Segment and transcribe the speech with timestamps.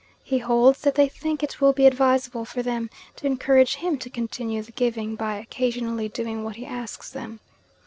[0.23, 4.09] He holds that they think it will be advisable for them to encourage him to
[4.09, 7.39] continue the giving by occasionally doing what he asks them.